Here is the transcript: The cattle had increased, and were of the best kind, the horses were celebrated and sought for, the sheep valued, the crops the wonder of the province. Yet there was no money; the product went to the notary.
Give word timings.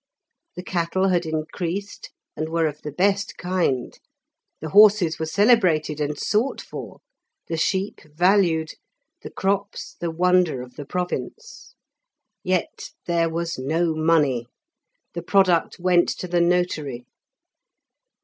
The 0.55 0.63
cattle 0.63 1.09
had 1.09 1.27
increased, 1.27 2.09
and 2.35 2.49
were 2.49 2.65
of 2.65 2.81
the 2.81 2.91
best 2.91 3.37
kind, 3.37 3.95
the 4.59 4.69
horses 4.69 5.19
were 5.19 5.27
celebrated 5.27 6.01
and 6.01 6.17
sought 6.17 6.59
for, 6.59 7.01
the 7.47 7.55
sheep 7.55 8.01
valued, 8.15 8.71
the 9.21 9.29
crops 9.29 9.95
the 9.99 10.09
wonder 10.09 10.63
of 10.63 10.73
the 10.73 10.85
province. 10.87 11.75
Yet 12.43 12.89
there 13.05 13.29
was 13.29 13.59
no 13.59 13.93
money; 13.93 14.47
the 15.13 15.21
product 15.21 15.77
went 15.77 16.09
to 16.17 16.27
the 16.27 16.41
notary. 16.41 17.05